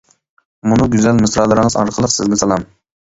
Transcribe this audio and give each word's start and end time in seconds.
مۇنۇ 0.71 0.87
گۈزەل 0.95 1.21
مىسرالىرىڭىز 1.25 1.77
ئارقىلىق 1.83 2.15
سىزگە 2.19 2.41
سالام! 2.45 2.67